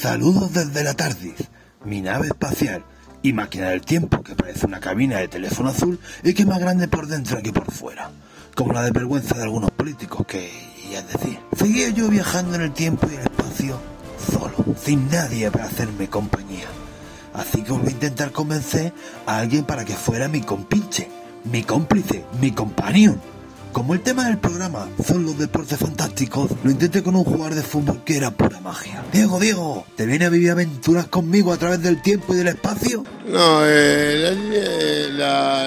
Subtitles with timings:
[0.00, 1.48] Saludos desde la TARDIS,
[1.84, 2.84] mi nave espacial
[3.20, 6.60] y máquina del tiempo que parece una cabina de teléfono azul y que es más
[6.60, 8.12] grande por dentro que por fuera,
[8.54, 10.52] como la de vergüenza de algunos políticos que,
[10.92, 13.80] ya es decir, seguía yo viajando en el tiempo y el espacio
[14.30, 16.68] solo, sin nadie para hacerme compañía.
[17.34, 18.92] Así que voy a intentar convencer
[19.26, 21.08] a alguien para que fuera mi compinche,
[21.42, 23.20] mi cómplice, mi companion.
[23.78, 27.62] Como el tema del programa son los deportes fantásticos, lo intenté con un jugador de
[27.62, 29.04] fútbol que era pura magia.
[29.12, 33.04] Diego, Diego, ¿te viene a vivir aventuras conmigo a través del tiempo y del espacio?
[33.28, 35.64] No, eh, la,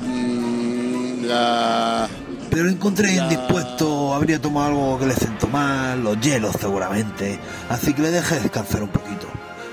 [0.00, 2.08] mm, la,
[2.48, 7.36] Pero lo encontré indispuesto, habría tomado algo que le sentó mal, los hielos seguramente,
[7.68, 9.26] así que le dejé descansar un poquito.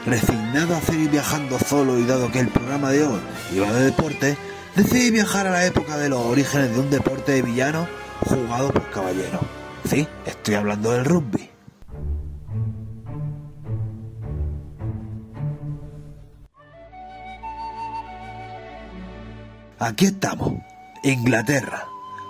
[0.03, 3.19] Resignado a seguir viajando solo y dado que el programa de hoy
[3.53, 4.35] iba de deporte,
[4.75, 7.87] decidí viajar a la época de los orígenes de un deporte de villano
[8.25, 9.41] jugado por caballeros.
[9.89, 11.49] Sí, estoy hablando del rugby.
[19.81, 20.55] Aquí estamos,
[21.03, 21.85] Inglaterra,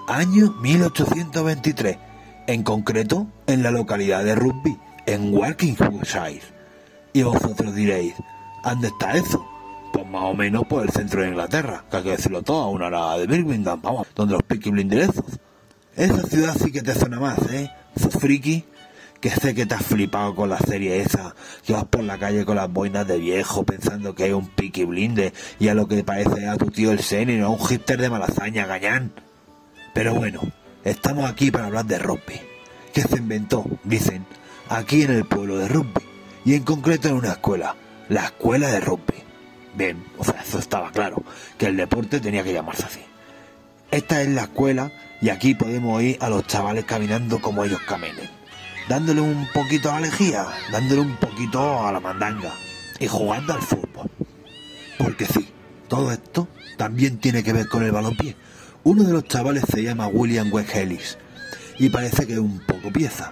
[0.08, 1.98] año 1823,
[2.46, 6.44] en concreto en la localidad de Rugby, en Walkingshire.
[7.12, 8.14] Y vosotros diréis,
[8.64, 9.49] ¿dónde está eso?
[9.92, 12.70] Pues más o menos por el centro de Inglaterra, que hay que decirlo todo, a
[12.70, 15.40] una hora de Birmingham, vamos, donde los Peaky Blinderezos.
[15.96, 17.70] Esa ciudad sí que te suena más, ¿eh?
[17.96, 18.64] Sos friki,
[19.20, 22.46] que sé que te has flipado con la serie esa, que vas por la calle
[22.46, 26.04] con las boinas de viejo pensando que hay un Peaky Blinder y a lo que
[26.04, 29.12] parece a tu tío el Seni, no a un hipster de malasaña, gañán.
[29.94, 30.42] Pero bueno,
[30.84, 32.40] estamos aquí para hablar de rugby,
[32.94, 34.26] que se inventó, dicen,
[34.70, 36.02] aquí en el pueblo de rugby,
[36.46, 37.76] y en concreto en una escuela,
[38.08, 39.29] la escuela de rugby.
[39.80, 41.24] Bien, o sea, eso estaba claro,
[41.58, 43.00] que el deporte tenía que llamarse así.
[43.92, 48.30] Esta es la escuela y aquí podemos ir a los chavales caminando como ellos caminen,
[48.90, 52.52] dándole un poquito a la lejía, dándole un poquito a la mandanga
[53.00, 54.12] y jugando al fútbol.
[54.98, 55.48] Porque sí,
[55.88, 58.36] todo esto también tiene que ver con el balompié.
[58.84, 61.18] Uno de los chavales se llama William West Ellis
[61.78, 63.32] y parece que es un poco pieza,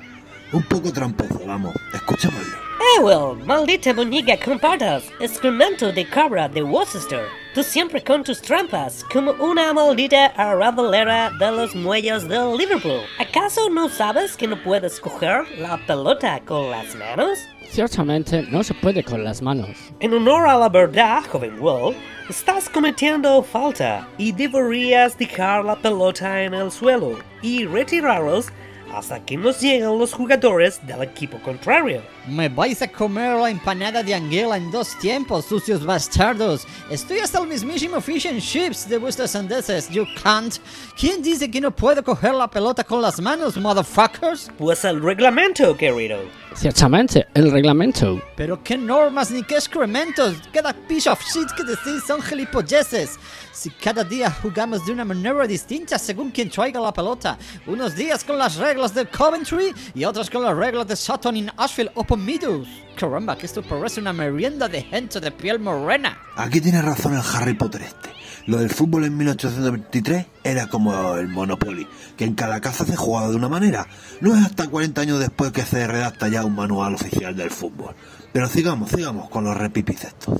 [0.53, 2.66] un poco tramposo, vamos, escuchémoslo.
[2.95, 7.25] Eh, well, maldita muñeca con patas, excremento de cabra de Worcester.
[7.53, 13.01] Tú siempre con tus trampas, como una maldita arrabalera de los muelles de Liverpool.
[13.19, 17.37] ¿Acaso no sabes que no puedes coger la pelota con las manos?
[17.69, 19.69] Ciertamente no se puede con las manos.
[19.99, 21.93] En honor a la verdad, joven Will,
[22.29, 28.47] estás cometiendo falta y deberías dejar la pelota en el suelo y retirarlos
[28.93, 32.01] hasta que nos lleguen los jugadores del equipo contrario.
[32.27, 36.67] Me vais a comer la empanada de anguila en dos tiempos, sucios bastardos.
[36.89, 40.57] Estoy hasta el mismísimo fish and chips de vuestras sandeces, you can't.
[40.99, 44.51] ¿Quién dice que no puedo coger la pelota con las manos, motherfuckers?
[44.57, 46.17] Pues el reglamento, querido.
[46.57, 48.19] Ciertamente, el reglamento.
[48.35, 50.38] Pero qué normas ni qué excrementos.
[50.51, 53.19] Cada piece of shit que decís son gilipolleces.
[53.51, 57.38] Si cada día jugamos de una manera distinta según quien traiga la pelota.
[57.68, 61.51] Unos días con las reglas de Coventry y otros con las reglas de Sutton in
[61.57, 62.68] Ashfield upon Meadows.
[62.95, 66.18] Caramba, que esto parece una merienda de gente de piel morena.
[66.38, 68.09] Aquí tiene razón el Harry Potter este.
[68.47, 71.85] Lo del fútbol en 1823 era como el Monopoly,
[72.15, 73.87] que en cada casa se jugaba de una manera.
[74.21, 77.93] No es hasta 40 años después que se redacta ya un manual oficial del fútbol.
[78.31, 80.39] Pero sigamos, sigamos con los repipis estos.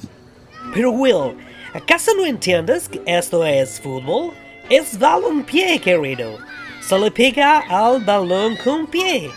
[0.74, 1.36] Pero Will,
[1.74, 4.32] ¿acaso no entiendes que esto es fútbol?
[4.70, 6.38] Es balón-pie, querido.
[6.80, 9.30] Se le pega al balón con pie,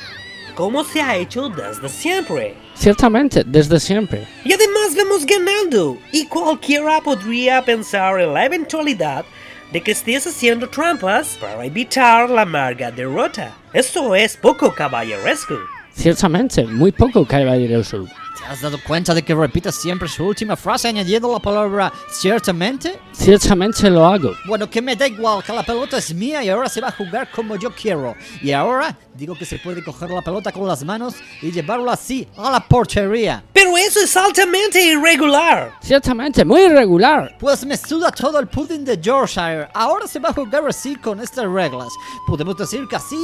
[0.54, 2.54] como se ha hecho desde siempre.
[2.80, 4.26] Ciertamente, desde siempre.
[4.42, 5.98] Y además vamos ganando.
[6.12, 9.26] Y cualquiera podría pensar en la eventualidad
[9.70, 13.54] de que estés haciendo trampas para evitar la amarga derrota.
[13.74, 15.58] Esto es poco caballeresco.
[15.92, 18.06] Ciertamente, muy poco caballeroso.
[18.38, 22.98] ¿Te has dado cuenta de que repite siempre su última frase añadiendo la palabra ciertamente?
[23.12, 24.32] Ciertamente lo hago.
[24.46, 26.92] Bueno, que me da igual, que la pelota es mía y ahora se va a
[26.92, 28.14] jugar como yo quiero.
[28.40, 32.26] Y ahora digo que se puede coger la pelota con las manos y llevarlo así
[32.36, 33.42] a la portería.
[33.52, 35.72] Pero eso es altamente irregular.
[35.82, 37.36] Ciertamente, muy irregular.
[37.38, 39.68] Pues me suda todo el pudding de Yorkshire.
[39.74, 41.88] Ahora se va a jugar así con estas reglas.
[42.26, 43.18] Podemos decir que así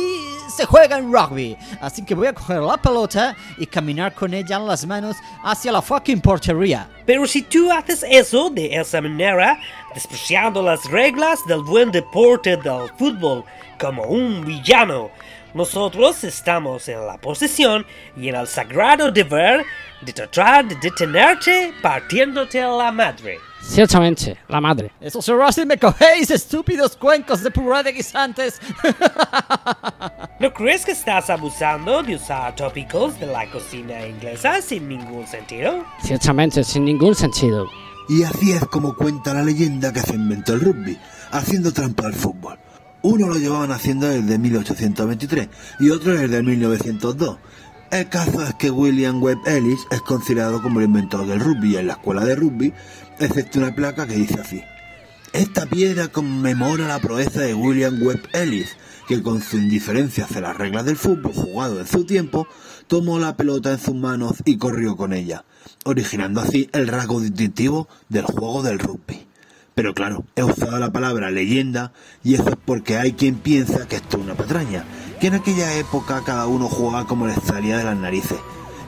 [0.54, 1.56] se juega en rugby.
[1.80, 4.95] Así que voy a coger la pelota y caminar con ella en las manos
[5.42, 6.88] hacia la fucking portería.
[7.04, 9.58] Pero si tú haces eso de esa manera,
[9.94, 13.44] despreciando las reglas del buen deporte del fútbol
[13.78, 15.10] como un villano,
[15.54, 19.64] Nosotros estamos en la posición y en el sagrado deber
[20.02, 23.38] de tratar de detenerte partiéndote la madre.
[23.62, 24.90] Ciertamente, la madre.
[25.00, 28.60] Eso será si me cogéis, estúpidos cuencos de puré de guisantes.
[30.38, 35.82] ¿No crees que estás abusando de usar tópicos de la cocina inglesa sin ningún sentido?
[36.02, 37.66] Ciertamente, sin ningún sentido.
[38.06, 40.98] Y así es como cuenta la leyenda que se inventó el rugby,
[41.30, 42.58] haciendo trampa al fútbol.
[43.00, 45.48] Uno lo llevaban haciendo desde 1823
[45.80, 47.38] y otro desde 1902.
[47.90, 51.86] El caso es que William Webb Ellis es considerado como el inventor del rugby en
[51.86, 52.74] la escuela de rugby,
[53.20, 54.62] excepto una placa que dice así.
[55.32, 60.56] Esta piedra conmemora la proeza de William Webb Ellis, que con su indiferencia hacia las
[60.56, 62.46] reglas del fútbol jugado en su tiempo,
[62.86, 65.44] tomó la pelota en sus manos y corrió con ella,
[65.84, 69.26] originando así el rasgo distintivo del juego del rugby.
[69.74, 71.92] Pero claro, he usado la palabra leyenda
[72.24, 74.84] y eso es porque hay quien piensa que esto es una patraña,
[75.20, 78.38] que en aquella época cada uno jugaba como les salía de las narices,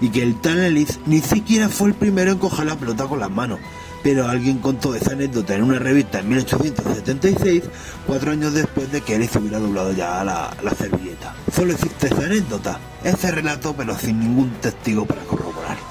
[0.01, 3.21] y que el tal Ellis ni siquiera fue el primero en coger la pelota con
[3.21, 3.61] las manos,
[4.03, 7.65] pero alguien contó esa anécdota en una revista en 1876,
[8.07, 11.35] cuatro años después de que Ellis hubiera doblado ya la, la servilleta.
[11.55, 15.83] Solo existe esa anécdota, ese relato, pero sin ningún testigo para corroborarlo.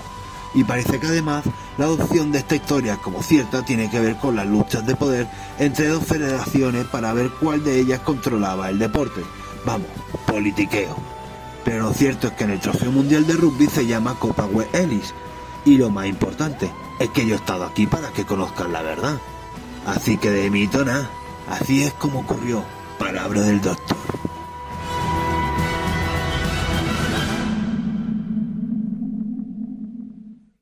[0.53, 1.43] Y parece que además
[1.77, 5.27] la adopción de esta historia como cierta tiene que ver con las luchas de poder
[5.59, 9.21] entre dos federaciones para ver cuál de ellas controlaba el deporte.
[9.65, 9.87] Vamos,
[10.25, 10.95] politiqueo.
[11.65, 14.73] Pero lo cierto es que en el Trofeo Mundial de Rugby se llama Copa Webb
[14.73, 15.13] Ellis.
[15.65, 19.17] Y lo más importante es que yo he estado aquí para que conozcan la verdad.
[19.85, 21.09] Así que de mito nada.
[21.49, 22.63] Así es como ocurrió.
[22.97, 23.96] Palabra del doctor.